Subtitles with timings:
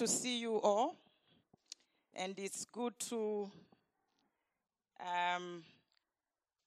[0.00, 0.96] To see you all,
[2.14, 3.50] and it's good to
[4.98, 5.62] um,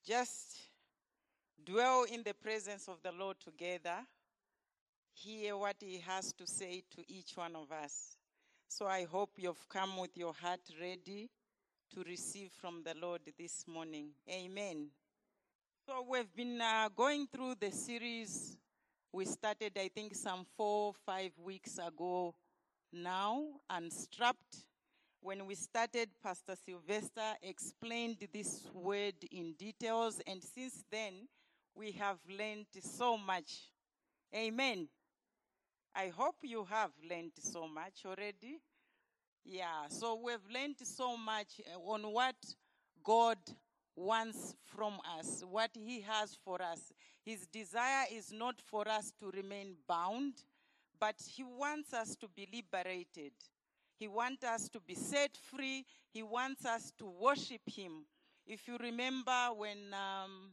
[0.08, 0.56] just
[1.66, 4.06] dwell in the presence of the Lord together,
[5.16, 8.18] hear what He has to say to each one of us.
[8.68, 11.28] So I hope you've come with your heart ready
[11.96, 14.10] to receive from the Lord this morning.
[14.30, 14.90] Amen.
[15.88, 18.58] So we've been uh, going through the series.
[19.12, 22.36] We started, I think, some four, five weeks ago
[22.94, 24.66] now, Unstrapped.
[25.22, 31.28] When we started, Pastor Sylvester explained this word in details, and since then,
[31.76, 33.70] we have learned so much.
[34.36, 34.88] Amen.
[35.96, 38.60] I hope you have learned so much already.
[39.46, 42.36] Yeah, so we've learned so much uh, on what
[43.04, 43.38] God
[43.96, 46.92] wants from us, what He has for us.
[47.26, 50.34] His desire is not for us to remain bound,
[51.00, 53.34] but He wants us to be liberated.
[54.00, 55.86] He wants us to be set free.
[56.12, 58.06] He wants us to worship Him.
[58.46, 60.52] If you remember when um,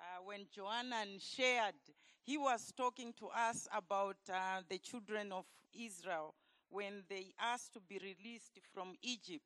[0.00, 1.74] uh, when Johanan shared,
[2.22, 6.34] he was talking to us about uh, the children of Israel
[6.68, 9.44] when they asked to be released from Egypt.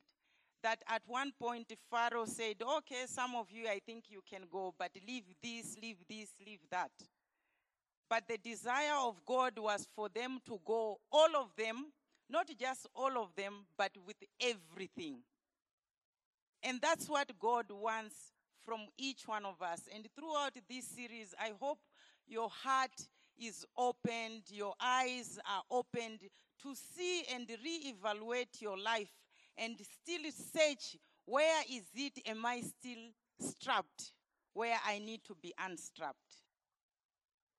[0.62, 4.74] That at one point Pharaoh said, Okay, some of you, I think you can go,
[4.78, 6.90] but leave this, leave this, leave that.
[8.08, 11.86] But the desire of God was for them to go, all of them,
[12.28, 15.18] not just all of them, but with everything.
[16.62, 18.14] And that's what God wants
[18.64, 19.82] from each one of us.
[19.94, 21.78] And throughout this series, I hope
[22.26, 23.08] your heart
[23.38, 26.20] is opened, your eyes are opened
[26.62, 29.12] to see and reevaluate your life
[29.58, 30.96] and still search
[31.26, 34.12] where is it, am I still strapped,
[34.52, 36.43] where I need to be unstrapped.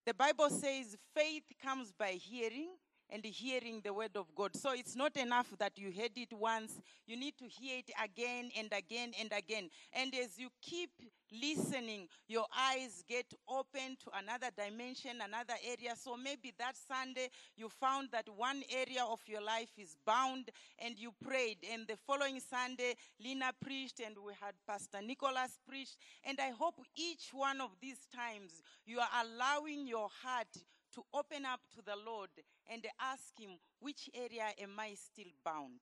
[0.06, 2.76] The Bible says faith comes by hearing
[3.10, 4.56] and hearing the word of God.
[4.56, 6.80] So it's not enough that you heard it once.
[7.08, 9.70] You need to hear it again and again and again.
[9.94, 10.90] And as you keep
[11.32, 15.96] listening, your eyes get open to another dimension, another area.
[15.96, 20.50] So maybe that Sunday you found that one area of your life is bound
[20.80, 21.58] and you prayed.
[21.72, 25.98] And the following Sunday, Lina preached and we had Pastor Nicholas preached.
[26.24, 30.48] And I hope each one of these times you are allowing your heart
[30.96, 32.30] to open up to the Lord
[32.72, 35.80] and ask Him, which area am I still bound?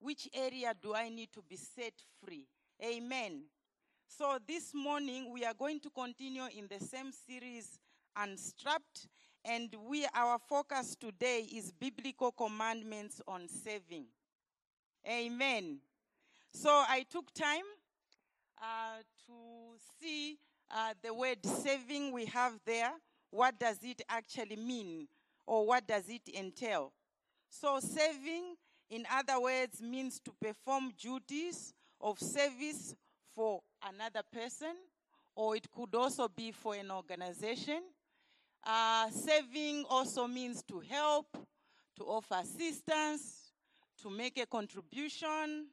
[0.00, 1.94] Which area do I need to be set
[2.24, 2.46] free?
[2.84, 3.42] Amen.
[4.06, 7.78] So this morning we are going to continue in the same series,
[8.16, 9.08] Unstrapped,
[9.44, 14.06] and we our focus today is biblical commandments on saving.
[15.08, 15.78] Amen.
[16.52, 17.64] So I took time
[18.60, 20.38] uh, to see
[20.70, 22.92] uh, the word saving we have there.
[23.30, 25.08] What does it actually mean,
[25.46, 26.92] or what does it entail?
[27.50, 28.56] So saving,
[28.90, 32.94] in other words, means to perform duties of service
[33.34, 34.74] for another person,
[35.34, 37.82] or it could also be for an organization.
[38.64, 41.36] Uh, saving also means to help,
[41.96, 43.52] to offer assistance,
[44.02, 45.66] to make a contribution,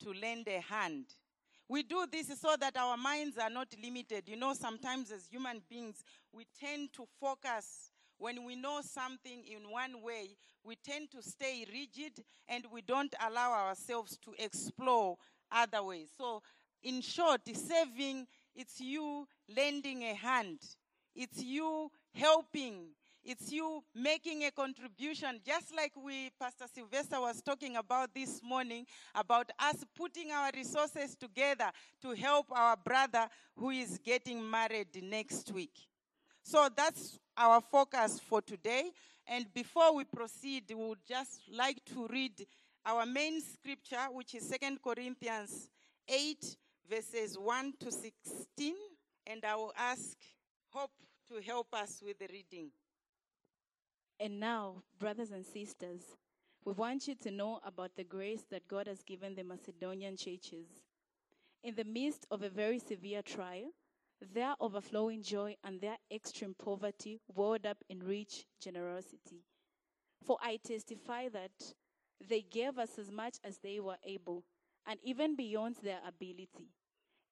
[0.00, 1.06] to lend a hand.
[1.68, 4.28] We do this so that our minds are not limited.
[4.28, 7.90] You know, sometimes as human beings, we tend to focus.
[8.18, 13.12] When we know something in one way, we tend to stay rigid and we don't
[13.26, 15.16] allow ourselves to explore
[15.50, 16.10] other ways.
[16.16, 16.42] So
[16.82, 20.58] in short, saving, it's you lending a hand.
[21.14, 22.88] It's you helping.
[23.26, 28.84] It's you making a contribution, just like we, Pastor Sylvester was talking about this morning,
[29.14, 31.70] about us putting our resources together
[32.02, 33.26] to help our brother
[33.56, 35.72] who is getting married next week.
[36.42, 38.90] So that's our focus for today.
[39.26, 42.46] And before we proceed, we would just like to read
[42.84, 45.70] our main scripture, which is 2 Corinthians
[46.06, 46.56] 8,
[46.90, 48.74] verses 1 to 16,
[49.26, 50.14] and I will ask
[50.68, 50.90] Hope
[51.28, 52.70] to help us with the reading.
[54.20, 56.02] And now, brothers and sisters,
[56.64, 60.66] we want you to know about the grace that God has given the Macedonian churches.
[61.62, 63.70] In the midst of a very severe trial,
[64.32, 69.44] their overflowing joy and their extreme poverty welled up in rich generosity.
[70.24, 71.74] For I testify that
[72.26, 74.44] they gave us as much as they were able,
[74.86, 76.70] and even beyond their ability,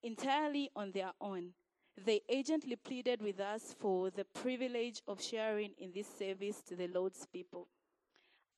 [0.03, 1.53] entirely on their own.
[1.97, 6.87] They urgently pleaded with us for the privilege of sharing in this service to the
[6.87, 7.67] Lord's people.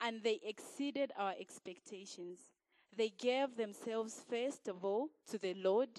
[0.01, 2.39] And they exceeded our expectations.
[2.95, 5.89] They gave themselves first of all to the Lord,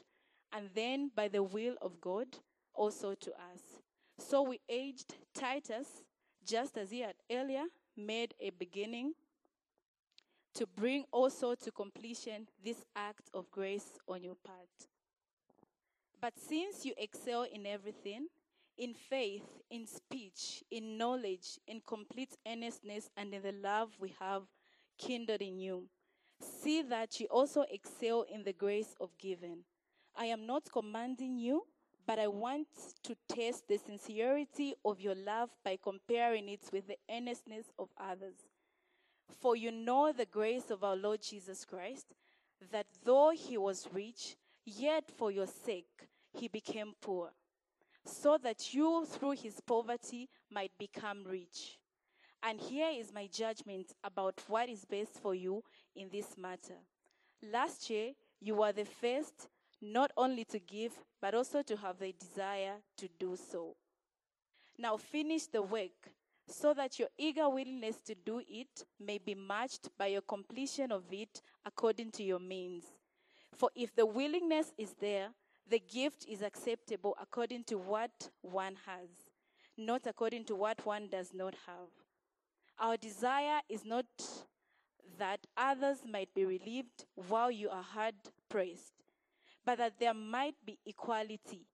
[0.53, 2.27] and then, by the will of God,
[2.75, 3.83] also to us.
[4.19, 6.05] So we urged Titus,
[6.47, 7.65] just as he had earlier
[7.97, 9.15] made a beginning
[10.55, 14.89] to bring also to completion this act of grace on your part.
[16.21, 18.27] But since you excel in everything,
[18.79, 24.43] in faith, in speech, in knowledge, in complete earnestness, and in the love we have
[24.99, 25.85] kindled in you,
[26.41, 29.59] see that you also excel in the grace of giving.
[30.17, 31.67] I am not commanding you,
[32.07, 32.69] but I want
[33.03, 38.37] to test the sincerity of your love by comparing it with the earnestness of others.
[39.41, 42.07] For you know the grace of our Lord Jesus Christ,
[42.73, 44.37] that though he was rich,
[44.67, 47.31] yet for your sake he became poor,
[48.05, 51.79] so that you through his poverty might become rich.
[52.43, 55.63] And here is my judgment about what is best for you
[55.95, 56.77] in this matter.
[57.51, 59.49] Last year, you were the first
[59.81, 63.77] not only to give, but also to have the desire to do so.
[64.79, 66.11] Now finish the work
[66.49, 71.03] so that your eager willingness to do it may be matched by your completion of
[71.11, 72.85] it according to your means.
[73.57, 75.29] For if the willingness is there,
[75.69, 79.09] the gift is acceptable according to what one has,
[79.77, 81.89] not according to what one does not have.
[82.79, 84.05] Our desire is not
[85.19, 88.15] that others might be relieved while you are hard
[88.49, 88.93] pressed,
[89.65, 91.67] but that there might be equality.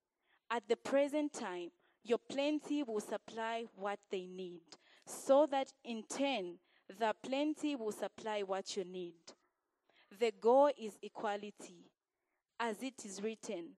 [0.50, 1.70] At the present time,
[2.04, 4.62] your plenty will supply what they need,
[5.04, 6.58] so that in turn,
[6.98, 9.14] the plenty will supply what you need.
[10.22, 11.90] The goal is equality,
[12.60, 13.70] as it is written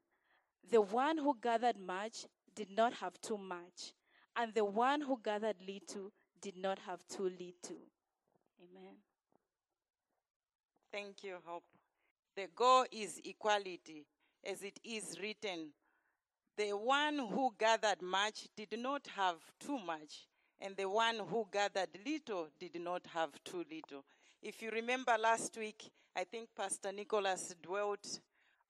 [0.71, 3.95] The one who gathered much did not have too much,
[4.37, 6.13] and the one who gathered little
[6.43, 7.81] did not have too little.
[8.61, 8.97] Amen.
[10.93, 11.65] Thank you, Hope.
[12.37, 14.05] The goal is equality,
[14.45, 15.71] as it is written.
[16.59, 20.27] The one who gathered much did not have too much,
[20.61, 24.05] and the one who gathered little did not have too little.
[24.45, 28.21] If you remember last week, I think Pastor Nicholas dwelt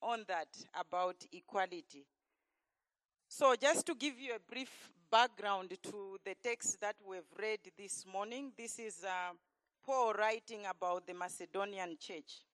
[0.01, 2.07] on that about equality.
[3.27, 4.71] So, just to give you a brief
[5.11, 9.33] background to the text that we've read this morning, this is uh,
[9.85, 12.45] Paul writing about the Macedonian church.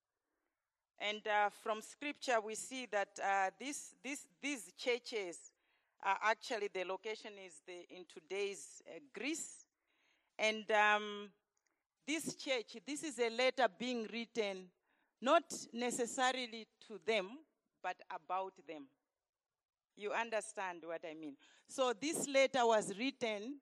[0.98, 5.52] And uh, from scripture, we see that uh, this, this, these churches
[6.02, 9.66] are actually the location is the, in today's uh, Greece.
[10.38, 11.28] And um,
[12.10, 14.64] this church, this is a letter being written
[15.22, 17.28] not necessarily to them,
[17.80, 18.86] but about them.
[19.96, 21.36] You understand what I mean?
[21.68, 23.60] So this letter was written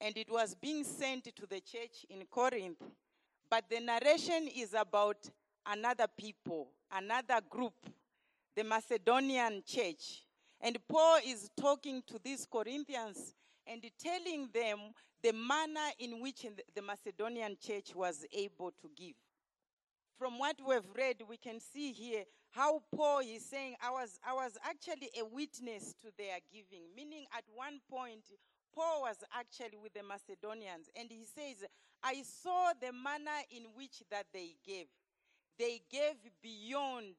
[0.00, 2.82] and it was being sent to the church in Corinth.
[3.48, 5.30] But the narration is about
[5.64, 7.74] another people, another group,
[8.56, 10.24] the Macedonian church.
[10.60, 13.34] And Paul is talking to these Corinthians
[13.66, 14.78] and telling them
[15.22, 19.14] the manner in which the Macedonian church was able to give.
[20.18, 24.32] From what we've read, we can see here how Paul is saying, I was, I
[24.32, 28.30] was actually a witness to their giving, meaning at one point,
[28.74, 31.66] Paul was actually with the Macedonians, and he says,
[32.02, 34.86] I saw the manner in which that they gave.
[35.58, 37.14] They gave beyond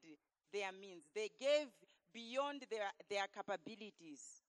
[0.52, 1.04] their means.
[1.14, 1.68] They gave
[2.12, 4.42] beyond their, their capabilities.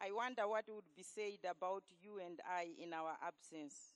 [0.00, 3.94] I wonder what would be said about you and I in our absence.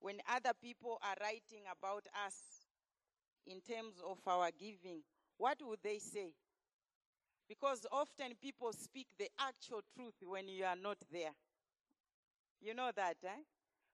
[0.00, 2.36] When other people are writing about us
[3.46, 5.02] in terms of our giving,
[5.38, 6.32] what would they say?
[7.48, 11.32] Because often people speak the actual truth when you are not there.
[12.60, 13.42] You know that, eh?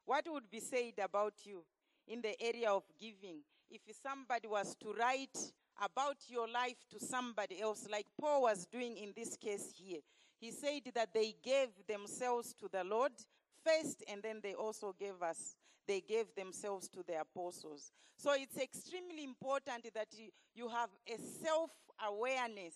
[0.04, 1.64] What would be said about you
[2.06, 3.38] in the area of giving
[3.70, 5.36] if somebody was to write
[5.82, 10.00] about your life to somebody else, like Paul was doing in this case here?
[10.40, 13.12] He said that they gave themselves to the Lord
[13.64, 17.92] first, and then they also gave us they gave themselves to the apostles.
[18.16, 21.70] So it's extremely important that you, you have a self
[22.06, 22.74] awareness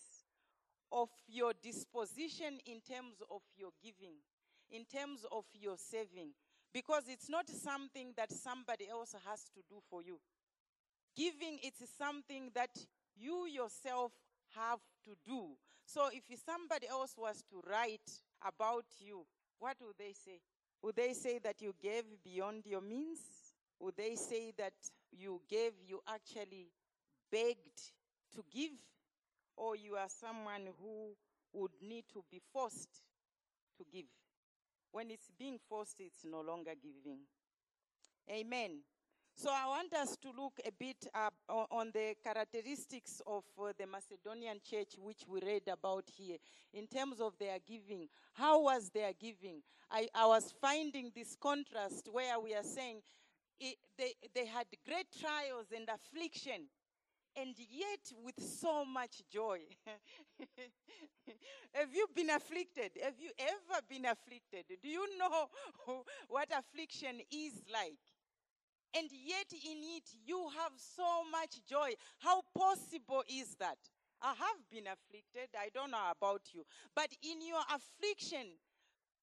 [0.92, 4.14] of your disposition in terms of your giving,
[4.70, 6.30] in terms of your saving,
[6.72, 10.18] because it's not something that somebody else has to do for you.
[11.16, 12.70] Giving it's something that
[13.16, 14.12] you yourself
[14.56, 15.56] have to do.
[15.86, 18.10] So if somebody else was to write
[18.46, 19.24] about you,
[19.58, 20.40] what would they say?
[20.82, 23.20] Would they say that you gave beyond your means?
[23.80, 24.72] Would they say that
[25.12, 26.68] you gave, you actually
[27.30, 27.80] begged
[28.34, 28.72] to give?
[29.56, 31.14] Or you are someone who
[31.52, 33.02] would need to be forced
[33.76, 34.06] to give?
[34.92, 37.18] When it's being forced, it's no longer giving.
[38.30, 38.80] Amen.
[39.40, 41.08] So I want us to look a bit
[41.48, 46.36] on the characteristics of uh, the Macedonian church, which we read about here,
[46.74, 48.06] in terms of their giving.
[48.34, 49.62] How was their giving?
[49.90, 53.00] I, I was finding this contrast where we are saying
[53.62, 56.68] i- they, they had great trials and affliction,
[57.34, 59.60] and yet with so much joy.
[61.72, 62.90] Have you been afflicted?
[63.02, 64.66] Have you ever been afflicted?
[64.82, 65.46] Do you know
[66.28, 67.96] what affliction is like?
[68.96, 71.92] And yet in it you have so much joy.
[72.18, 73.78] How possible is that?
[74.22, 75.48] I have been afflicted.
[75.56, 76.64] I don't know about you.
[76.94, 78.46] But in your affliction,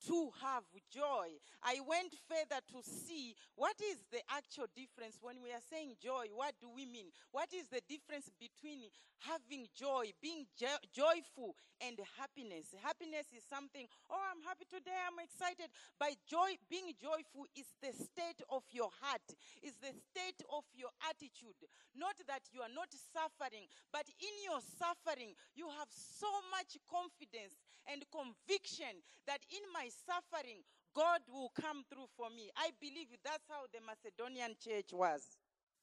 [0.06, 0.64] to have
[0.94, 1.34] joy.
[1.64, 6.30] I went further to see what is the actual difference when we are saying joy.
[6.34, 7.10] What do we mean?
[7.32, 8.88] What is the difference between
[9.26, 12.74] having joy, being jo- joyful, and happiness?
[12.82, 15.70] Happiness is something, oh, I'm happy today, I'm excited.
[16.00, 19.26] By joy, being joyful is the state of your heart,
[19.66, 21.58] is the state of your attitude.
[21.98, 27.58] Not that you are not suffering, but in your suffering, you have so much confidence
[27.92, 30.64] and conviction that in my suffering,
[30.96, 32.50] God will come through for me.
[32.58, 35.38] I believe that's how the Macedonian church was.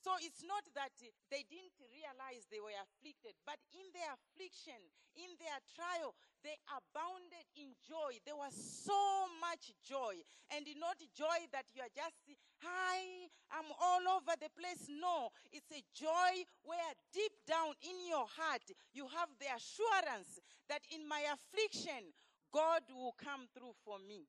[0.04, 0.92] So it's not that
[1.32, 4.76] they didn't realize they were afflicted, but in their affliction,
[5.16, 6.12] in their trial,
[6.44, 8.20] they abounded in joy.
[8.28, 10.20] There was so much joy.
[10.52, 12.20] And not joy that you are just,
[12.60, 14.92] hi, I'm all over the place.
[14.92, 20.36] No, it's a joy where deep down in your heart, you have the assurance
[20.68, 22.12] that in my affliction,
[22.52, 24.26] God will come through for me.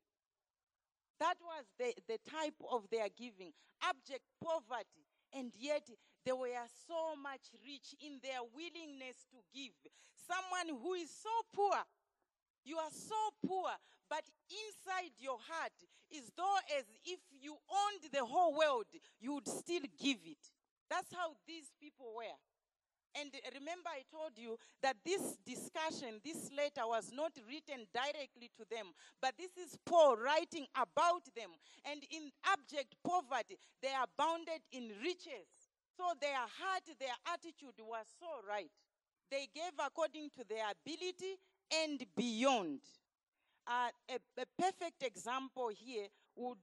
[1.20, 3.54] That was the, the type of their giving.
[3.84, 5.08] Abject poverty.
[5.32, 5.88] And yet
[6.25, 6.51] they were
[6.88, 9.75] so much rich in their willingness to give.
[10.27, 11.77] Someone who is so poor,
[12.65, 13.70] you are so poor,
[14.10, 15.77] but inside your heart
[16.10, 18.86] is though as if you owned the whole world,
[19.20, 20.42] you would still give it.
[20.89, 22.38] That's how these people were.
[23.19, 28.65] And remember, I told you that this discussion, this letter was not written directly to
[28.69, 28.91] them,
[29.22, 31.51] but this is Paul writing about them.
[31.89, 35.48] And in abject poverty, they abounded in riches.
[35.95, 38.72] So their heart, their attitude was so right.
[39.31, 41.39] They gave according to their ability
[41.72, 42.81] and beyond.
[43.67, 46.05] Uh, a, a perfect example here
[46.36, 46.58] would,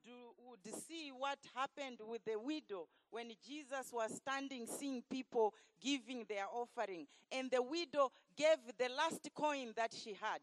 [0.49, 6.47] would see what happened with the widow when Jesus was standing seeing people giving their
[6.53, 7.07] offering.
[7.31, 10.41] And the widow gave the last coin that she had.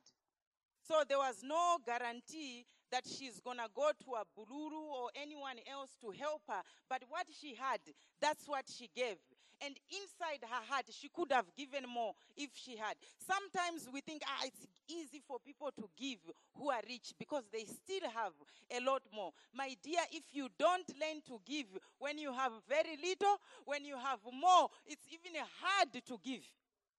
[0.87, 5.91] So there was no guarantee that she's to go to a Buluru or anyone else
[6.01, 6.61] to help her.
[6.89, 7.79] But what she had,
[8.21, 9.17] that's what she gave.
[9.61, 12.95] And inside her heart, she could have given more if she had.
[13.19, 16.19] Sometimes we think, ah, it's easy for people to give
[16.55, 18.31] who are rich because they still have
[18.71, 19.31] a lot more.
[19.53, 23.35] My dear, if you don't learn to give when you have very little,
[23.65, 26.43] when you have more, it's even hard to give.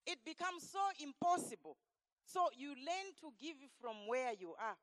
[0.06, 1.76] It becomes so impossible.
[2.26, 4.76] So you learn to give from where you are.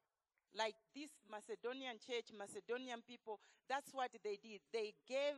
[0.57, 4.61] Like this Macedonian church, Macedonian people, that's what they did.
[4.73, 5.37] They gave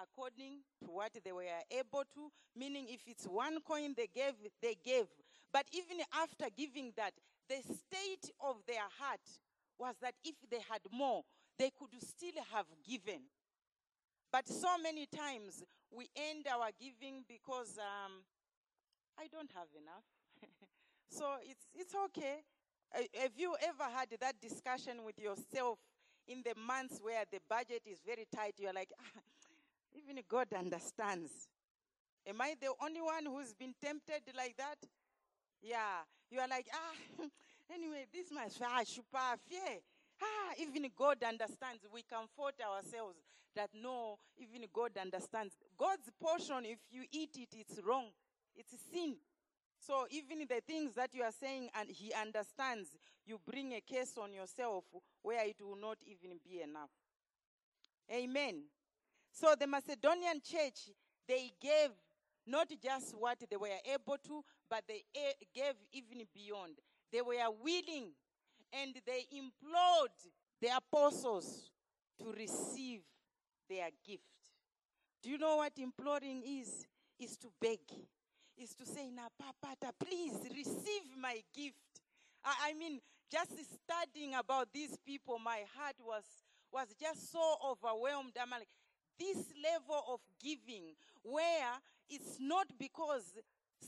[0.00, 4.76] according to what they were able to, meaning if it's one coin they gave, they
[4.84, 5.06] gave.
[5.52, 7.12] But even after giving that,
[7.48, 9.20] the state of their heart
[9.78, 11.22] was that if they had more,
[11.58, 13.20] they could still have given.
[14.32, 18.12] But so many times we end our giving because um,
[19.18, 20.04] I don't have enough.
[21.10, 22.42] so it's, it's okay.
[22.94, 25.78] Uh, have you ever had that discussion with yourself
[26.28, 28.54] in the months where the budget is very tight?
[28.58, 28.90] You're like,
[29.96, 31.48] even God understands.
[32.26, 34.78] Am I the only one who's been tempted like that?
[35.62, 36.02] Yeah.
[36.30, 37.24] You are like, ah,
[37.74, 39.78] anyway, this must ah, super fear.
[40.20, 41.86] Ah, even God understands.
[41.92, 43.16] We comfort ourselves
[43.54, 45.54] that no, even God understands.
[45.78, 48.06] God's portion, if you eat it, it's wrong.
[48.56, 49.16] It's sin.
[49.78, 52.88] So even the things that you are saying and he understands,
[53.24, 54.84] you bring a case on yourself
[55.22, 56.90] where it will not even be enough.
[58.10, 58.62] Amen.
[59.38, 60.88] So the Macedonian church,
[61.28, 61.90] they gave
[62.46, 65.04] not just what they were able to, but they
[65.54, 66.72] gave even beyond.
[67.12, 68.12] They were willing
[68.72, 70.16] and they implored
[70.62, 71.70] the apostles
[72.18, 73.00] to receive
[73.68, 74.22] their gift.
[75.22, 76.86] Do you know what imploring is?
[77.18, 77.80] Is to beg.
[78.56, 81.76] Is to say, na papata, please receive my gift.
[82.42, 83.00] I, I mean,
[83.30, 86.24] just studying about these people, my heart was
[86.72, 88.32] was just so overwhelmed.
[88.40, 88.68] I'm like,
[89.18, 91.72] this level of giving, where
[92.08, 93.32] it's not because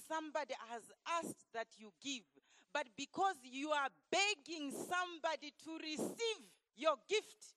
[0.08, 0.82] somebody has
[1.20, 2.24] asked that you give,
[2.72, 6.42] but because you are begging somebody to receive
[6.76, 7.54] your gift.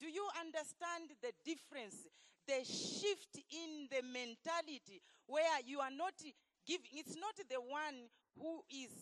[0.00, 2.06] Do you understand the difference?
[2.46, 6.14] The shift in the mentality where you are not
[6.66, 8.06] giving, it's not the one
[8.38, 8.92] who is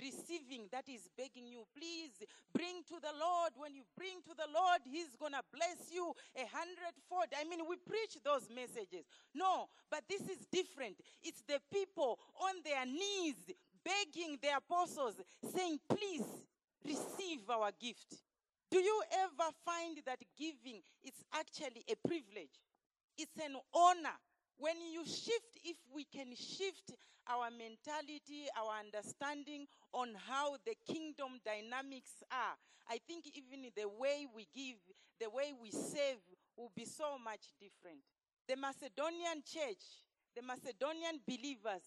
[0.00, 2.12] receiving that is begging you, please
[2.52, 3.52] bring to the Lord.
[3.56, 7.32] When you bring to the Lord, He's going to bless you a hundredfold.
[7.36, 9.04] I mean, we preach those messages.
[9.34, 10.96] No, but this is different.
[11.22, 13.36] It's the people on their knees
[13.84, 15.14] begging the apostles,
[15.54, 16.26] saying, please
[16.84, 18.22] receive our gift.
[18.70, 22.58] Do you ever find that giving is actually a privilege?
[23.16, 24.18] It's an honor.
[24.58, 26.94] When you shift, if we can shift
[27.28, 32.56] our mentality, our understanding on how the kingdom dynamics are,
[32.88, 34.78] I think even the way we give,
[35.20, 36.22] the way we save
[36.56, 38.00] will be so much different.
[38.48, 39.82] The Macedonian church,
[40.34, 41.82] the Macedonian believers,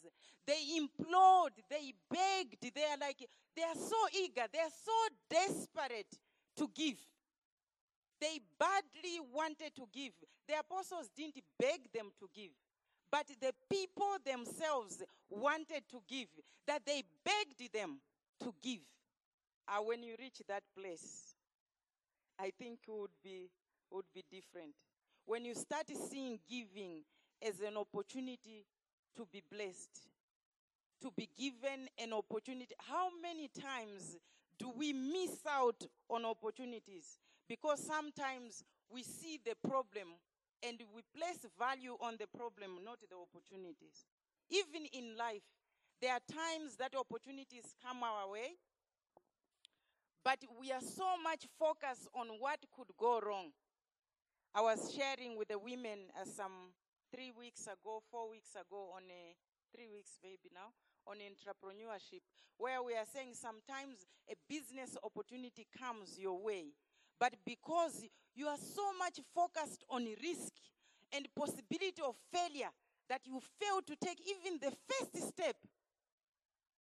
[0.45, 4.91] they implored, they begged, they are like, they are so eager, they are so
[5.29, 6.19] desperate
[6.57, 6.97] to give.
[8.19, 10.13] They badly wanted to give.
[10.50, 12.50] The apostles didn't beg them to give,
[13.12, 16.27] but the people themselves wanted to give,
[16.65, 18.00] that they begged them
[18.39, 18.82] to give.
[19.68, 21.36] Uh, when you reach that place,
[22.39, 23.51] I think it would be,
[23.91, 24.74] would be different.
[25.27, 27.03] When you start seeing giving
[27.48, 28.65] as an opportunity
[29.18, 30.10] to be blessed,
[31.03, 34.18] to be given an opportunity, how many times
[34.58, 37.20] do we miss out on opportunities?
[37.48, 40.08] Because sometimes we see the problem
[40.68, 44.06] and we place value on the problem, not the opportunities.
[44.50, 45.44] Even in life,
[46.01, 48.56] there are times that opportunities come our way,
[50.24, 53.51] but we are so much focused on what could go wrong.
[54.54, 56.74] I was sharing with the women uh, some
[57.13, 59.36] three weeks ago, four weeks ago, on a
[59.75, 60.74] three weeks maybe now,
[61.06, 62.22] on entrepreneurship,
[62.58, 66.74] where we are saying sometimes a business opportunity comes your way,
[67.19, 68.05] but because
[68.36, 70.53] you are so much focused on risk
[71.12, 72.69] and possibility of failure
[73.10, 75.55] that you fail to take even the first step.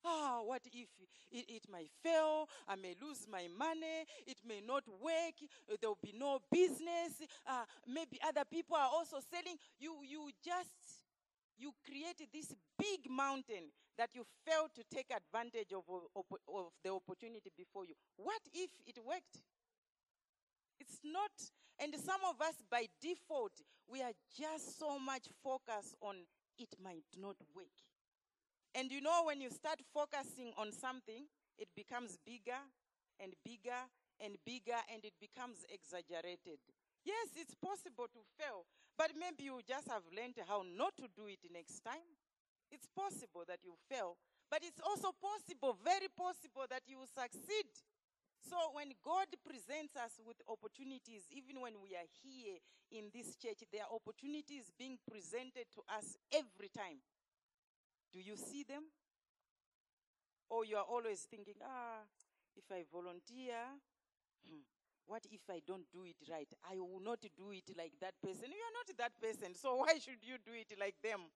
[0.05, 0.87] Ah, what if
[1.31, 2.47] it, it might fail?
[2.67, 4.05] I may lose my money.
[4.25, 5.35] It may not work.
[5.67, 7.21] There will be no business.
[7.47, 9.57] Uh, maybe other people are also selling.
[9.79, 10.69] You, you just,
[11.57, 15.83] you create this big mountain that you fail to take advantage of,
[16.15, 17.95] of, of the opportunity before you.
[18.17, 19.41] What if it worked?
[20.79, 21.31] It's not,
[21.79, 23.53] and some of us by default,
[23.89, 26.15] we are just so much focused on
[26.57, 27.77] it might not work.
[28.75, 31.25] And you know, when you start focusing on something,
[31.57, 32.61] it becomes bigger
[33.19, 33.81] and bigger
[34.19, 36.61] and bigger and it becomes exaggerated.
[37.05, 38.65] Yes, it's possible to fail,
[38.97, 42.05] but maybe you just have learned how not to do it next time.
[42.69, 44.17] It's possible that you fail,
[44.51, 47.69] but it's also possible, very possible, that you will succeed.
[48.49, 53.67] So when God presents us with opportunities, even when we are here in this church,
[53.71, 57.03] there are opportunities being presented to us every time.
[58.13, 58.87] Do you see them?
[60.49, 62.07] Or you are always thinking, ah,
[62.55, 63.59] if I volunteer,
[64.47, 64.63] hmm,
[65.05, 66.47] what if I don't do it right?
[66.71, 68.47] I will not do it like that person.
[68.47, 71.27] You are not that person, so why should you do it like them?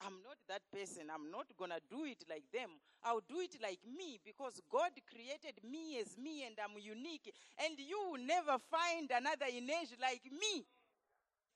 [0.00, 1.12] I'm not that person.
[1.12, 2.70] I'm not going to do it like them.
[3.04, 7.32] I'll do it like me because God created me as me and I'm unique.
[7.64, 10.64] And you will never find another image like me.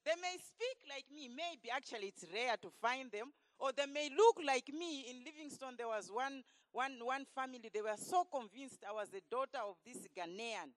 [0.04, 1.28] They may speak like me.
[1.32, 3.32] Maybe actually it's rare to find them.
[3.58, 5.08] Or they may look like me.
[5.08, 7.70] In Livingstone, there was one, one, one family.
[7.72, 10.68] They were so convinced I was the daughter of this Ghanaian.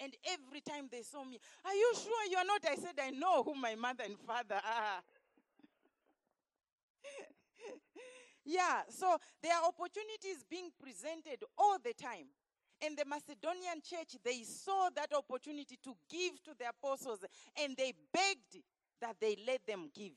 [0.00, 2.60] And every time they saw me, Are you sure you are not?
[2.68, 5.00] I said, I know who my mother and father are.
[8.44, 12.26] Yeah, so there are opportunities being presented all the time.
[12.84, 17.24] And the Macedonian church, they saw that opportunity to give to the apostles
[17.60, 18.62] and they begged
[19.00, 20.12] that they let them give.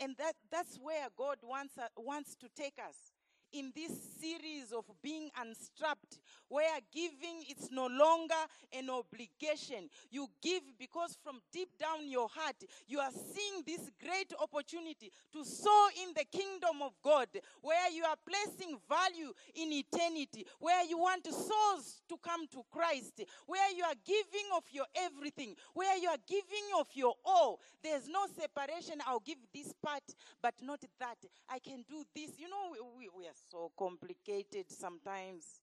[0.00, 3.09] And that, that's where God wants, uh, wants to take us
[3.52, 8.34] in this series of being unstrapped, where giving is no longer
[8.76, 9.88] an obligation.
[10.10, 15.44] You give because from deep down your heart, you are seeing this great opportunity to
[15.44, 17.28] sow in the kingdom of God,
[17.62, 23.22] where you are placing value in eternity, where you want souls to come to Christ,
[23.46, 27.60] where you are giving of your everything, where you are giving of your all.
[27.82, 29.00] There's no separation.
[29.06, 30.02] I'll give this part,
[30.42, 31.18] but not that.
[31.48, 32.38] I can do this.
[32.38, 35.60] You know, we, we are so complicated sometimes.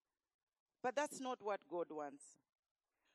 [0.81, 2.23] But that's not what God wants.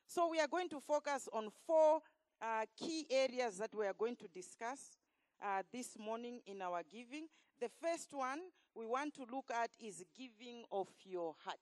[0.07, 2.01] So we are going to focus on four
[2.41, 4.97] uh, key areas that we are going to discuss
[5.41, 7.27] uh, this morning in our giving.
[7.59, 8.39] The first one
[8.75, 11.59] we want to look at is giving of your heart.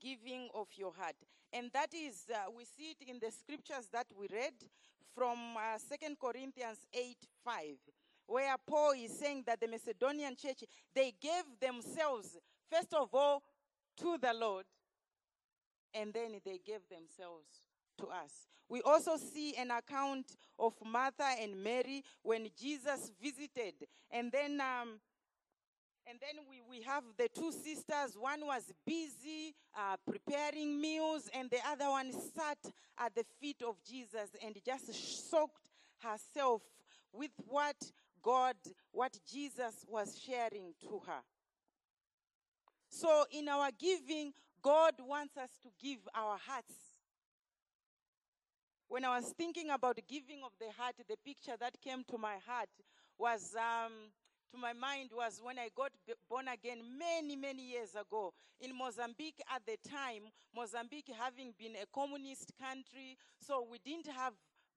[0.00, 1.16] Giving of your heart.
[1.52, 4.54] And that is, uh, we see it in the scriptures that we read
[5.14, 7.62] from uh, 2 Corinthians 8 5
[8.26, 12.36] where Paul is saying that the Macedonian church, they gave themselves,
[12.70, 13.42] first of all,
[13.98, 14.64] to the Lord,
[15.92, 17.46] and then they gave themselves
[17.98, 18.48] to us.
[18.68, 20.26] We also see an account
[20.58, 23.74] of Martha and Mary when Jesus visited,
[24.10, 25.00] and then um,
[26.06, 28.16] and then we, we have the two sisters.
[28.18, 32.58] One was busy uh, preparing meals, and the other one sat
[32.98, 35.70] at the feet of Jesus and just soaked
[36.02, 36.62] herself
[37.12, 37.76] with what
[38.24, 38.56] God,
[38.90, 41.20] what Jesus was sharing to her.
[42.88, 44.32] So, in our giving,
[44.62, 46.74] God wants us to give our hearts.
[48.88, 52.36] When I was thinking about giving of the heart, the picture that came to my
[52.46, 52.70] heart
[53.18, 53.92] was um,
[54.52, 55.90] to my mind was when I got
[56.30, 60.22] born again many, many years ago in Mozambique at the time,
[60.54, 64.32] Mozambique having been a communist country, so we didn't have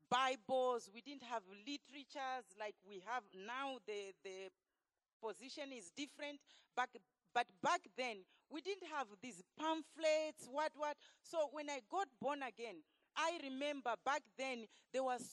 [0.09, 3.77] Bibles, we didn't have literatures like we have now.
[3.85, 4.49] The, the
[5.21, 6.39] position is different.
[6.75, 6.89] Back,
[7.33, 10.95] but back then, we didn't have these pamphlets, what, what.
[11.21, 12.83] So when I got born again,
[13.15, 15.23] I remember back then there was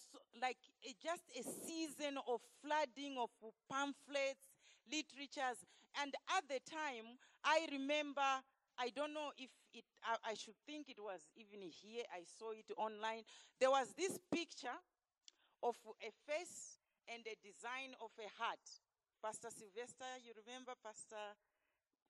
[0.40, 3.30] like a, just a season of flooding of
[3.70, 4.50] pamphlets,
[4.90, 5.62] literatures,
[6.00, 8.42] and at the time I remember.
[8.76, 9.84] I don't know if it.
[10.02, 12.04] I, I should think it was even here.
[12.14, 13.22] I saw it online.
[13.60, 14.78] There was this picture
[15.62, 16.78] of a face
[17.12, 18.62] and a design of a heart.
[19.22, 21.36] Pastor Sylvester, you remember Pastor?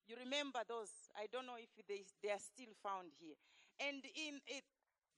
[0.07, 0.93] You remember those?
[1.17, 3.39] I don't know if they, they are still found here.
[3.81, 4.65] And in it,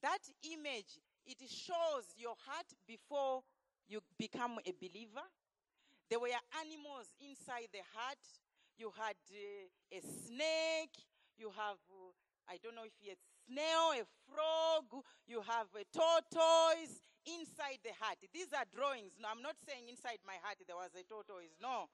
[0.03, 3.43] that image, it shows your heart before
[3.89, 5.25] you become a believer.
[6.09, 8.23] There were animals inside the heart.
[8.79, 10.95] You had uh, a snake.
[11.37, 12.13] You have, uh,
[12.49, 15.03] I don't know if it's a snail, a frog.
[15.27, 18.23] You have a tortoise inside the heart.
[18.33, 19.19] These are drawings.
[19.19, 21.59] No, I'm not saying inside my heart there was a tortoise.
[21.59, 21.91] No.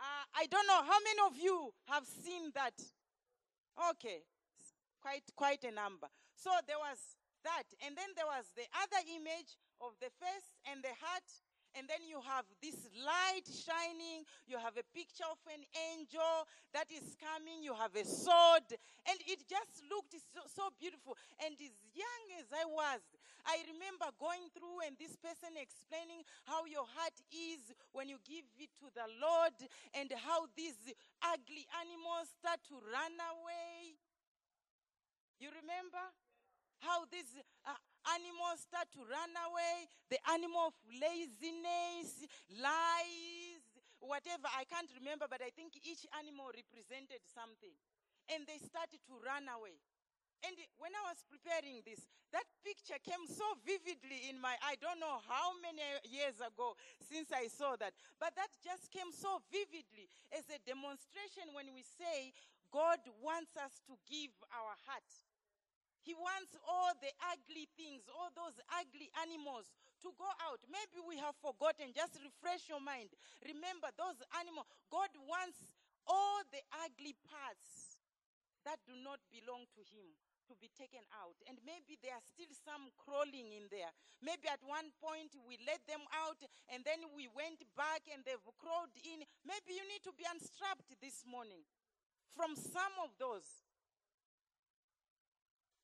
[0.00, 2.76] Uh, I don't know how many of you have seen that.
[3.92, 4.24] Okay,
[5.00, 6.08] quite quite a number.
[6.32, 6.96] So there was
[7.44, 11.28] that, and then there was the other image of the face and the heart,
[11.76, 14.26] and then you have this light shining.
[14.46, 15.62] You have a picture of an
[15.94, 17.62] angel that is coming.
[17.62, 18.66] You have a sword,
[19.06, 21.16] and it just looked so, so beautiful.
[21.42, 23.02] And as young as I was,
[23.46, 28.44] I remember going through and this person explaining how your heart is when you give
[28.60, 29.56] it to the Lord,
[29.96, 30.78] and how these
[31.24, 33.96] ugly animals start to run away.
[35.40, 36.04] You remember?
[36.80, 37.36] How these
[37.68, 37.76] uh,
[38.08, 42.24] animals start to run away, the animal of laziness,
[42.56, 43.64] lies,
[44.00, 44.48] whatever.
[44.56, 47.74] I can't remember, but I think each animal represented something.
[48.32, 49.76] And they started to run away.
[50.40, 52.00] And when I was preparing this,
[52.32, 57.28] that picture came so vividly in my I don't know how many years ago since
[57.28, 62.32] I saw that, but that just came so vividly as a demonstration when we say
[62.72, 65.10] God wants us to give our heart.
[66.00, 69.68] He wants all the ugly things, all those ugly animals
[70.00, 70.64] to go out.
[70.68, 71.92] Maybe we have forgotten.
[71.92, 73.12] Just refresh your mind.
[73.44, 74.68] Remember those animals.
[74.88, 75.60] God wants
[76.08, 78.00] all the ugly parts
[78.64, 80.08] that do not belong to Him
[80.48, 81.38] to be taken out.
[81.46, 83.94] And maybe there are still some crawling in there.
[84.18, 88.50] Maybe at one point we let them out and then we went back and they've
[88.58, 89.22] crawled in.
[89.46, 91.62] Maybe you need to be unstrapped this morning
[92.34, 93.46] from some of those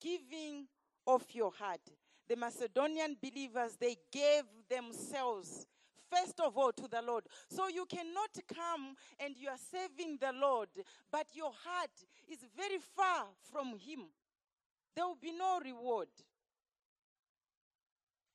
[0.00, 0.66] giving
[1.06, 1.80] of your heart.
[2.28, 5.66] The Macedonian believers, they gave themselves
[6.10, 7.24] first of all to the Lord.
[7.48, 10.68] So you cannot come and you are serving the Lord,
[11.10, 11.90] but your heart
[12.28, 14.06] is very far from Him.
[14.94, 16.08] There will be no reward.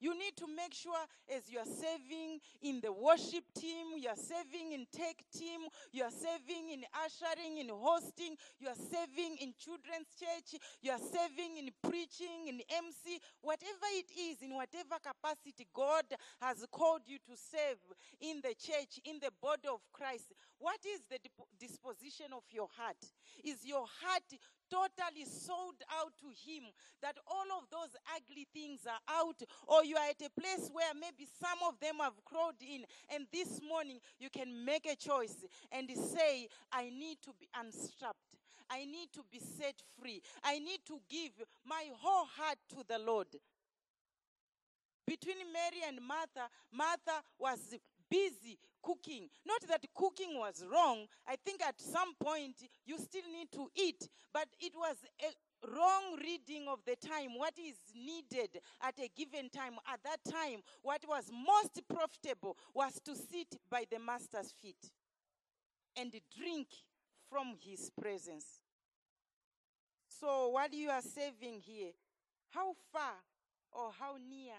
[0.02, 0.98] You need to make sure
[1.30, 5.62] as you are serving in the worship team, you are serving in tech team,
[5.94, 10.98] you are serving in ushering, in hosting, you are serving in children's church, you are
[11.00, 16.06] serving in preaching, in MC, whatever it is, in whatever capacity God
[16.42, 17.78] has called you to serve
[18.20, 20.34] in the church, in the body of Christ.
[20.58, 21.22] What is the
[21.60, 22.98] disposition of your heart?
[23.46, 24.26] Is your heart
[24.72, 26.64] totally sold out to Him
[27.02, 30.94] that all of those ugly things are out, or you are at a place where
[30.96, 35.46] maybe some of them have crawled in, and this morning you can make a choice
[35.72, 38.40] and say, I need to be unstrapped.
[38.70, 40.22] I need to be set free.
[40.44, 41.32] I need to give
[41.66, 43.28] my whole heart to the Lord.
[45.06, 47.76] Between Mary and Martha, Martha was
[48.12, 49.30] busy cooking.
[49.48, 51.06] Not that cooking was wrong.
[51.28, 56.18] I think at some point you still need to eat, but it was a wrong
[56.20, 59.74] reading of the time, what is needed at a given time.
[59.92, 64.92] At that time, what was most profitable was to sit by the master's feet
[65.96, 66.68] and drink
[67.30, 68.46] from his presence.
[70.20, 71.92] So, what you are saving here,
[72.50, 73.14] how far
[73.72, 74.54] or how near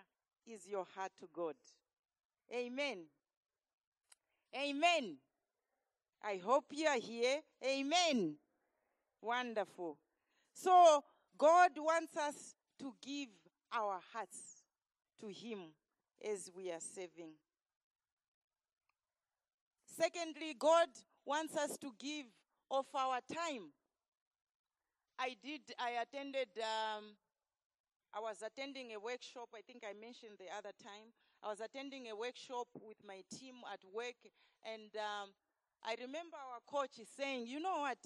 [0.47, 1.55] is your heart to God?
[2.53, 2.99] Amen.
[4.57, 5.17] Amen.
[6.23, 7.41] I hope you are here.
[7.65, 8.37] Amen.
[9.21, 9.99] Wonderful.
[10.53, 11.03] So,
[11.39, 13.29] God wants us to give
[13.73, 14.63] our hearts
[15.21, 15.73] to Him
[16.23, 17.33] as we are serving.
[19.87, 20.89] Secondly, God
[21.25, 22.27] wants us to give
[22.71, 23.73] of our time.
[25.19, 27.05] I did, I attended, um,
[28.15, 31.13] I was attending a workshop, I think I mentioned the other time.
[31.43, 34.15] I was attending a workshop with my team at work,
[34.65, 35.31] and um,
[35.83, 37.99] I remember our coach saying, You know what?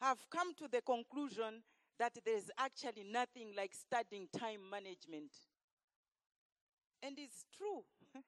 [0.00, 1.62] I've come to the conclusion
[1.98, 5.32] that there's actually nothing like studying time management.
[7.02, 7.84] And it's true.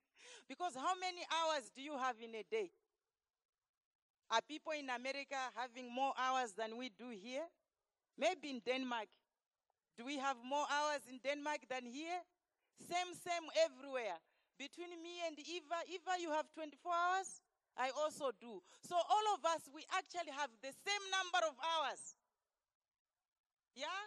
[0.49, 2.71] because how many hours do you have in a day?
[4.31, 7.47] Are people in America having more hours than we do here?
[8.19, 9.07] Maybe in Denmark.
[9.97, 12.21] Do we have more hours in Denmark than here?
[12.79, 14.19] Same, same everywhere.
[14.59, 17.41] Between me and Eva, Eva, you have 24 hours?
[17.77, 18.63] I also do.
[18.83, 22.17] So all of us, we actually have the same number of hours.
[23.75, 24.01] Yeah?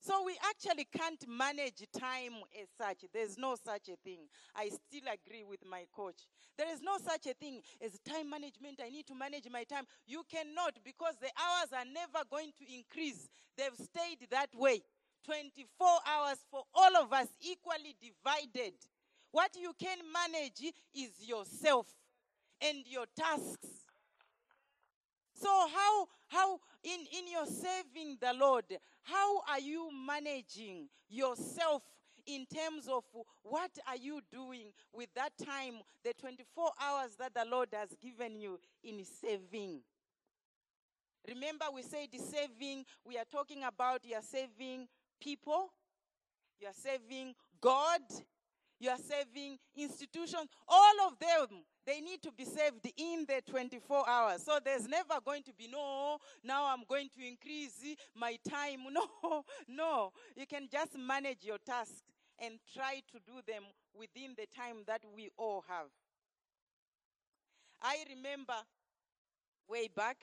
[0.00, 3.04] So we actually can't manage time as such.
[3.12, 4.26] There's no such a thing.
[4.56, 6.26] I still agree with my coach.
[6.58, 8.80] There is no such a thing as time management.
[8.84, 9.84] I need to manage my time.
[10.06, 13.28] You cannot because the hours are never going to increase.
[13.56, 14.82] They've stayed that way.
[15.24, 18.74] 24 hours for all of us, equally divided.
[19.32, 21.86] What you can manage is yourself
[22.60, 23.68] and your tasks.
[25.34, 28.64] So how how in in your serving the Lord,
[29.02, 31.82] how are you managing yourself
[32.26, 33.02] in terms of
[33.42, 38.38] what are you doing with that time, the 24 hours that the Lord has given
[38.38, 39.80] you in saving?
[41.26, 44.88] Remember, we said saving, we are talking about you are saving
[45.20, 45.72] people,
[46.60, 48.00] you are saving God,
[48.82, 54.08] you are saving institutions, all of them, they need to be saved in the 24
[54.08, 54.42] hours.
[54.42, 57.80] So there's never going to be, no, now I'm going to increase
[58.14, 58.80] my time.
[58.92, 60.12] No, no.
[60.36, 62.02] You can just manage your tasks
[62.40, 63.62] and try to do them
[63.96, 65.86] within the time that we all have.
[67.80, 68.54] I remember
[69.68, 70.16] way back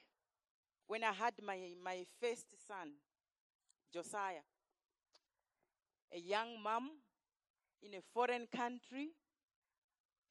[0.87, 2.91] when I had my, my first son,
[3.93, 4.43] Josiah,
[6.13, 6.89] a young mom
[7.83, 9.09] in a foreign country.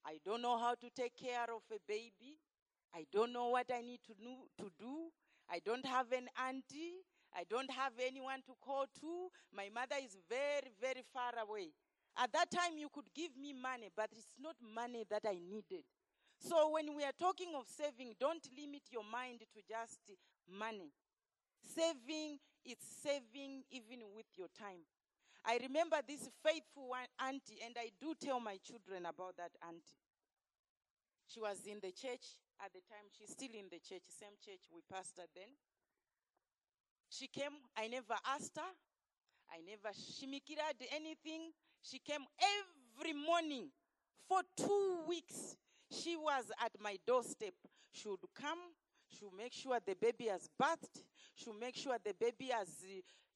[0.05, 2.39] I don't know how to take care of a baby.
[2.95, 5.11] I don't know what I need to do, to do.
[5.51, 7.05] I don't have an auntie.
[7.37, 9.29] I don't have anyone to call to.
[9.55, 11.73] My mother is very, very far away.
[12.17, 15.85] At that time, you could give me money, but it's not money that I needed.
[16.41, 20.01] So when we are talking of saving, don't limit your mind to just
[20.49, 20.93] money.
[21.63, 24.87] Saving, it's saving even with your time.
[25.49, 29.97] I remember this faithful auntie, and I do tell my children about that auntie.
[31.27, 33.09] She was in the church at the time.
[33.17, 35.49] She's still in the church, same church we pastored then.
[37.09, 38.73] She came, I never asked her.
[39.49, 41.53] I never shimikirad anything.
[41.81, 43.71] She came every morning
[44.29, 45.57] for two weeks.
[45.91, 47.55] She was at my doorstep.
[47.91, 48.59] She would come.
[49.09, 51.05] She'll make sure the baby has bathed.
[51.35, 52.69] She'll make sure the baby has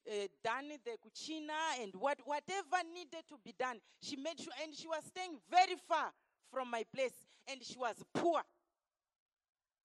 [0.07, 3.77] uh, done the kuchina and what, whatever needed to be done.
[4.01, 6.11] She made sure, and she was staying very far
[6.51, 8.41] from my place, and she was poor.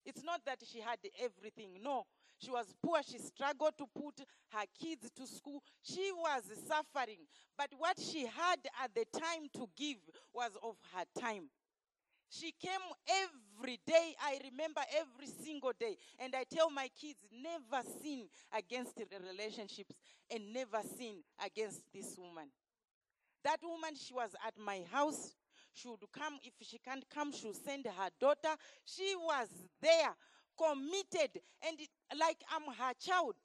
[0.05, 2.07] It's not that she had everything, no.
[2.41, 3.01] She was poor.
[3.03, 4.21] She struggled to put
[4.53, 5.63] her kids to school.
[5.83, 7.19] She was suffering.
[7.57, 9.99] But what she had at the time to give
[10.33, 11.51] was of her time.
[12.31, 12.71] She came
[13.09, 14.15] every day.
[14.23, 15.97] I remember every single day.
[16.19, 19.95] And I tell my kids, never sin against relationships
[20.31, 22.49] and never sin against this woman.
[23.45, 25.35] That woman, she was at my house.
[25.73, 26.39] She would come.
[26.43, 28.55] If she can't come, she'll send her daughter.
[28.85, 29.49] She was
[29.81, 30.15] there,
[30.57, 31.89] committed, and it,
[32.19, 33.37] like I'm her child.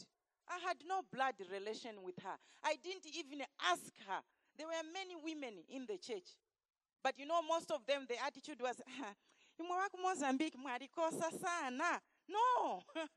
[0.49, 2.35] I had no blood relation with her.
[2.63, 4.19] I didn't even ask her.
[4.57, 6.35] There were many women in the church.
[7.03, 8.81] But you know, most of them, the attitude was,
[10.01, 12.01] Mozambique, mwarikosa sana.
[12.27, 12.81] No.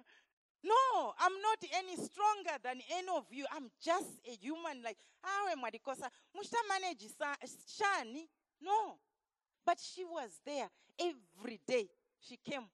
[0.65, 3.47] no, I'm not any stronger than any of you.
[3.55, 6.11] I'm just a human like, awe mwarikosa.
[6.37, 7.09] Mushta manage
[7.79, 8.27] shani.
[8.61, 8.99] No.
[9.65, 10.69] But she was there
[10.99, 11.89] every day.
[12.21, 12.67] She came.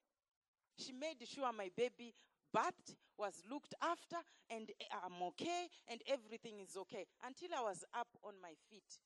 [0.77, 2.13] She made sure my baby
[2.51, 4.17] bathed, was looked after,
[4.49, 4.69] and
[5.03, 8.99] I'm okay, and everything is okay until I was up on my feet.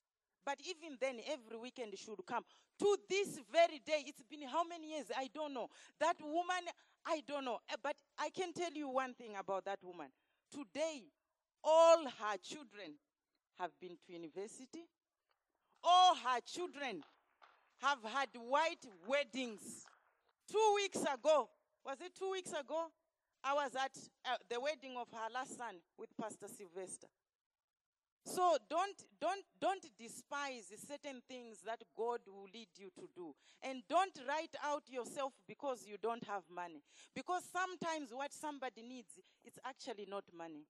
[0.47, 2.45] But even then, every weekend should come.
[2.79, 5.07] To this very day, it's been how many years?
[5.13, 5.67] I don't know.
[5.99, 6.63] That woman,
[7.05, 7.59] I don't know.
[7.69, 10.07] Eh, But I can tell you one thing about that woman.
[10.49, 11.03] Today,
[11.61, 12.93] all her children
[13.59, 14.87] have been to university.
[15.83, 17.03] All her children
[17.81, 19.85] have had white weddings.
[20.49, 21.49] Two weeks ago,
[21.85, 22.85] was it two weeks ago?
[23.43, 23.91] I was at
[24.25, 27.07] uh, the wedding of her last son with Pastor Sylvester.
[28.27, 33.33] So don't don't don't despise certain things that God will lead you to do.
[33.63, 36.83] And don't write out yourself because you don't have money.
[37.15, 40.65] Because sometimes what somebody needs it's actually not money.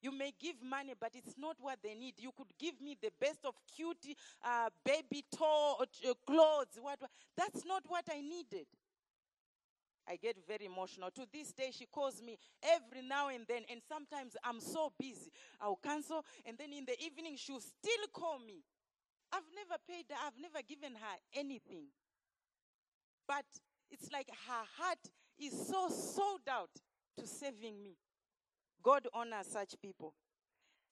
[0.00, 2.14] You may give money, but it's not what they need.
[2.18, 6.78] You could give me the best of cute uh, baby toy, uh, clothes.
[6.80, 7.10] What, what?
[7.36, 8.66] That's not what I needed.
[10.08, 11.10] I get very emotional.
[11.10, 15.30] To this day, she calls me every now and then, and sometimes I'm so busy.
[15.60, 18.62] I'll cancel, and then in the evening, she'll still call me.
[19.32, 21.86] I've never paid her, I've never given her anything.
[23.26, 23.44] But
[23.90, 24.98] it's like her heart
[25.38, 26.70] is so sold out
[27.18, 27.96] to saving me.
[28.82, 30.14] God honors such people.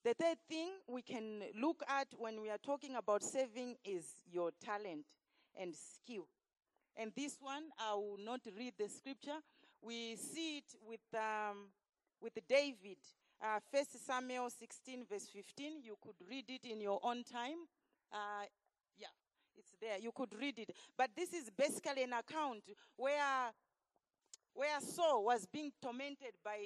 [0.05, 4.51] The third thing we can look at when we are talking about saving is your
[4.63, 5.07] talent
[5.59, 6.27] and skill.
[6.97, 9.39] And this one, I will not read the scripture.
[9.83, 11.69] We see it with, um,
[12.21, 12.99] with David.
[13.43, 15.83] Uh, 1 Samuel 16, verse 15.
[15.83, 17.67] You could read it in your own time.
[18.13, 18.47] Uh,
[18.97, 19.09] yeah,
[19.57, 19.99] it's there.
[20.01, 20.71] You could read it.
[20.97, 22.63] But this is basically an account
[22.97, 23.53] where,
[24.55, 26.59] where Saul was being tormented by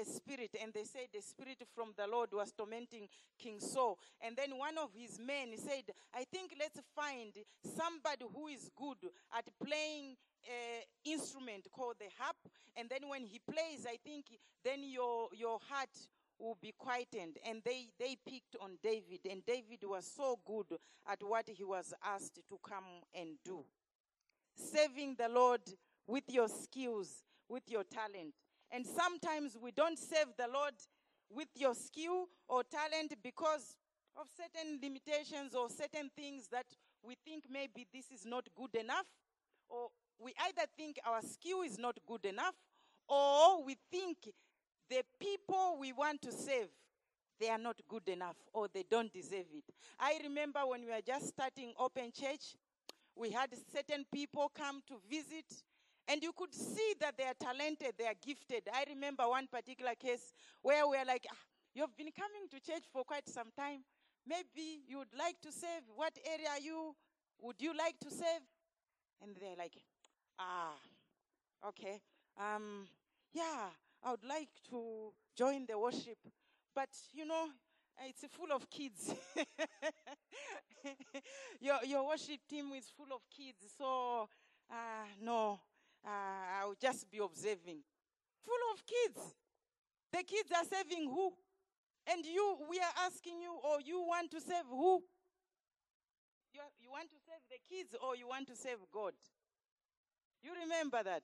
[0.00, 3.98] a spirit, and they said the spirit from the Lord was tormenting King Saul.
[4.24, 7.32] And then one of his men said, I think let's find
[7.64, 8.98] somebody who is good
[9.36, 12.36] at playing an instrument called the harp.
[12.76, 14.26] And then when he plays, I think
[14.64, 15.90] then your, your heart
[16.38, 17.38] will be quietened.
[17.48, 20.78] And they, they picked on David, and David was so good
[21.08, 23.64] at what he was asked to come and do.
[24.54, 25.62] Serving the Lord
[26.06, 28.34] with your skills, with your talent.
[28.72, 30.74] And sometimes we don't serve the Lord
[31.30, 33.76] with your skill or talent because
[34.16, 36.66] of certain limitations or certain things that
[37.02, 39.06] we think maybe this is not good enough,
[39.68, 42.54] or we either think our skill is not good enough,
[43.08, 44.16] or we think
[44.88, 46.68] the people we want to save
[47.40, 49.64] they are not good enough or they don't deserve it.
[49.98, 52.54] I remember when we were just starting Open Church,
[53.16, 55.46] we had certain people come to visit
[56.08, 58.68] and you could see that they are talented, they are gifted.
[58.72, 61.36] I remember one particular case where we are like, ah,
[61.74, 63.80] You've been coming to church for quite some time.
[64.26, 65.84] Maybe you would like to serve.
[65.96, 66.94] What area are you?
[67.40, 68.44] Would you like to serve?
[69.22, 69.80] And they're like,
[70.38, 70.74] Ah,
[71.68, 72.00] okay.
[72.38, 72.86] Um,
[73.32, 73.70] yeah,
[74.04, 76.18] I would like to join the worship.
[76.74, 77.48] But, you know,
[78.06, 79.14] it's full of kids.
[81.60, 83.72] your, your worship team is full of kids.
[83.78, 84.28] So,
[84.70, 85.60] uh, no,
[86.04, 87.80] uh, I'll just be observing.
[88.44, 89.34] Full of kids.
[90.12, 91.32] The kids are serving who?
[92.12, 95.02] And you, we are asking you, or you want to serve who?
[96.52, 99.12] You, you want to serve the kids, or you want to serve God?
[100.42, 101.22] You remember that?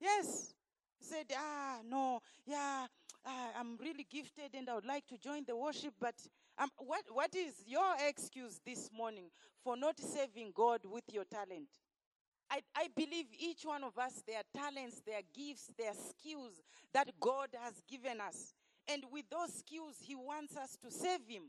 [0.00, 0.54] Yes.
[1.02, 2.86] Said, ah, no, yeah,
[3.24, 6.14] ah, I'm really gifted and I would like to join the worship, but
[6.58, 9.30] um, what, what is your excuse this morning
[9.64, 11.68] for not serving God with your talent?
[12.50, 16.60] I, I believe each one of us, their talents, their gifts, their skills
[16.92, 18.54] that God has given us.
[18.88, 21.44] And with those skills, He wants us to serve Him.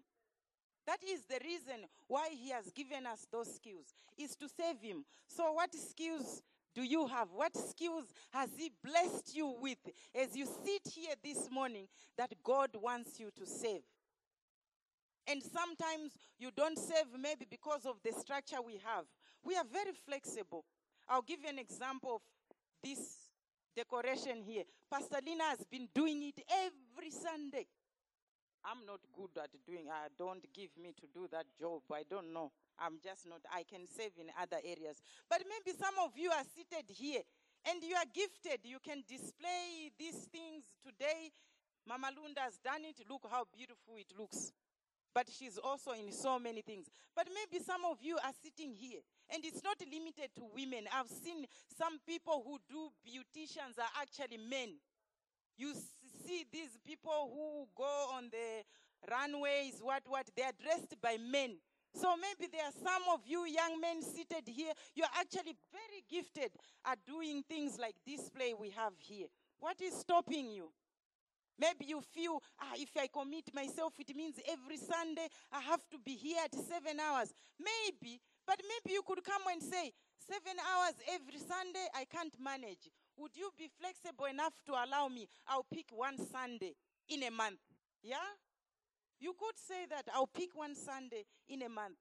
[0.86, 5.04] That is the reason why He has given us those skills, is to serve Him.
[5.28, 6.44] So, what skills
[6.76, 7.30] do you have?
[7.34, 9.80] What skills has He blessed you with
[10.14, 13.82] as you sit here this morning that God wants you to serve?
[15.28, 19.06] And sometimes you don't serve maybe because of the structure we have.
[19.44, 20.66] We are very flexible.
[21.10, 22.22] I'll give you an example of
[22.84, 23.00] this
[23.76, 24.64] decoration here.
[24.90, 27.68] Pastor Lina has been doing it every Sunday.
[28.64, 31.82] I'm not good at doing uh, don't give me to do that job.
[31.92, 32.52] I don't know.
[32.78, 35.02] I'm just not I can save in other areas.
[35.30, 37.22] But maybe some of you are seated here
[37.66, 38.62] and you are gifted.
[38.64, 41.32] You can display these things today.
[41.88, 43.02] Mama Lunda has done it.
[43.10, 44.54] Look how beautiful it looks.
[45.14, 46.88] But she's also in so many things.
[47.16, 49.02] But maybe some of you are sitting here,
[49.34, 50.88] and it's not limited to women.
[50.94, 51.46] I've seen
[51.78, 54.70] some people who do beauticians are actually men.
[55.58, 55.74] You
[56.26, 58.64] see these people who go on the
[59.10, 61.58] runways, what, what, they are dressed by men.
[61.94, 64.72] So maybe there are some of you young men seated here.
[64.96, 66.52] You're actually very gifted
[66.86, 69.28] at doing things like this play we have here.
[69.60, 70.72] What is stopping you?
[71.60, 75.98] Maybe you feel, ah, if I commit myself, it means every Sunday I have to
[76.00, 77.34] be here at seven hours.
[77.60, 82.90] Maybe, but maybe you could come and say, seven hours every Sunday, I can't manage.
[83.18, 85.28] Would you be flexible enough to allow me?
[85.48, 86.74] I'll pick one Sunday
[87.10, 87.60] in a month.
[88.02, 88.16] Yeah?
[89.20, 91.98] You could say that I'll pick one Sunday in a month.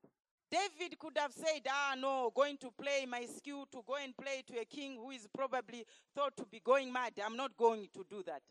[0.50, 4.42] David could have said, Ah, no, going to play my skill to go and play
[4.48, 5.84] to a king who is probably
[6.14, 7.12] thought to be going mad.
[7.24, 8.42] I'm not going to do that.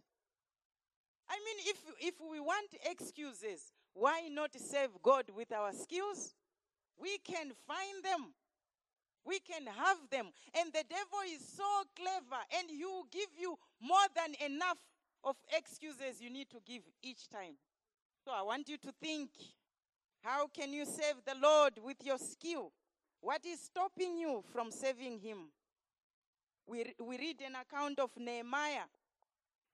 [1.30, 6.34] I mean, if, if we want excuses, why not serve God with our skills?
[7.00, 8.34] We can find them.
[9.26, 10.30] We can have them.
[10.58, 11.64] And the devil is so
[11.96, 14.78] clever, and he will give you more than enough
[15.24, 17.56] of excuses you need to give each time.
[18.26, 19.30] So I want you to think
[20.24, 22.72] how can you serve the Lord with your skill?
[23.22, 25.50] What is stopping you from serving Him?
[26.66, 28.88] We, we read an account of Nehemiah.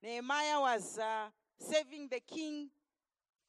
[0.01, 1.29] Nehemiah was uh,
[1.59, 2.69] serving the king,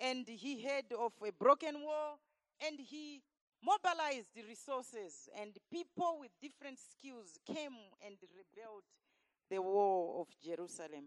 [0.00, 2.18] and he heard of a broken wall,
[2.66, 3.22] and he
[3.62, 8.84] mobilized the resources, and people with different skills came and rebuilt
[9.50, 11.06] the wall of Jerusalem.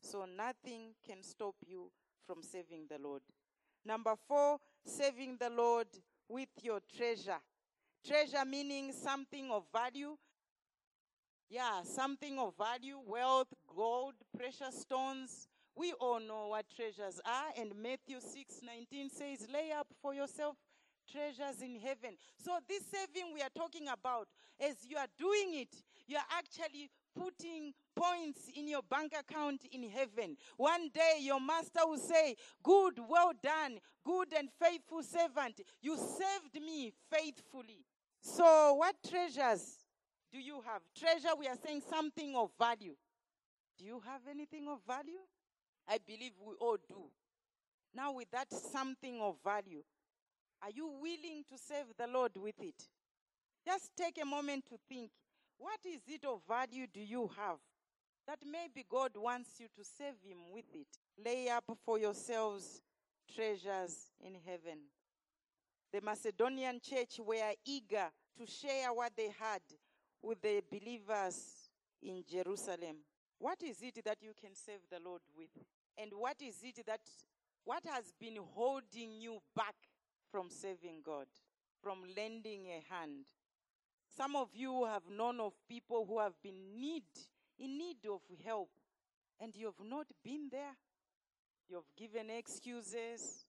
[0.00, 1.90] So nothing can stop you
[2.26, 3.22] from serving the Lord.
[3.84, 5.88] Number four, serving the Lord
[6.28, 7.40] with your treasure.
[8.06, 10.16] Treasure meaning something of value.
[11.50, 15.48] Yeah, something of value, wealth, gold, precious stones.
[15.76, 20.56] We all know what treasures are, and Matthew 6 19 says, Lay up for yourself
[21.10, 22.16] treasures in heaven.
[22.36, 24.28] So, this saving we are talking about,
[24.60, 25.74] as you are doing it,
[26.06, 30.36] you are actually putting points in your bank account in heaven.
[30.56, 35.60] One day your master will say, Good, well done, good and faithful servant.
[35.80, 37.84] You served me faithfully.
[38.20, 39.78] So, what treasures
[40.32, 40.82] do you have?
[40.96, 42.94] Treasure, we are saying something of value.
[43.78, 45.20] Do you have anything of value?
[45.90, 47.10] I believe we all do.
[47.92, 49.82] Now, with that something of value,
[50.62, 52.80] are you willing to serve the Lord with it?
[53.66, 55.10] Just take a moment to think
[55.58, 57.58] what is it of value do you have
[58.26, 60.86] that maybe God wants you to serve Him with it?
[61.22, 62.80] Lay up for yourselves
[63.34, 64.78] treasures in heaven.
[65.92, 68.06] The Macedonian church were eager
[68.38, 69.60] to share what they had
[70.22, 71.68] with the believers
[72.02, 72.96] in Jerusalem.
[73.38, 75.50] What is it that you can serve the Lord with?
[76.00, 77.00] And what is it that
[77.64, 79.74] what has been holding you back
[80.32, 81.26] from serving God,
[81.82, 83.26] from lending a hand?
[84.16, 87.04] Some of you have known of people who have been need
[87.58, 88.70] in need of help
[89.40, 90.76] and you have not been there.
[91.68, 93.44] You have given excuses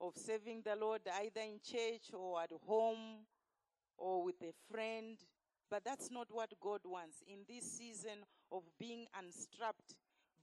[0.00, 3.24] of serving the Lord either in church or at home
[3.96, 5.16] or with a friend.
[5.70, 7.22] But that's not what God wants.
[7.26, 9.94] In this season of being unstrapped,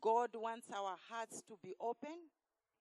[0.03, 2.27] God wants our hearts to be open.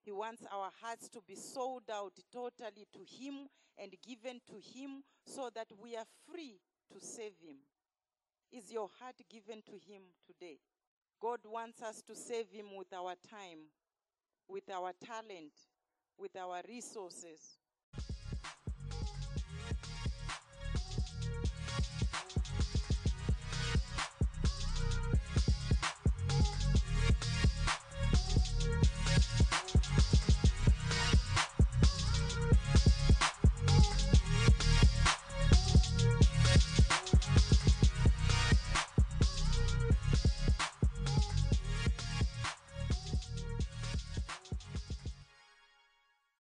[0.05, 3.47] He wants our hearts to be sold out totally to Him
[3.79, 6.59] and given to Him so that we are free
[6.93, 7.59] to save Him.
[8.51, 10.59] Is your heart given to Him today?
[11.21, 13.71] God wants us to save Him with our time,
[14.49, 15.53] with our talent,
[16.19, 17.57] with our resources,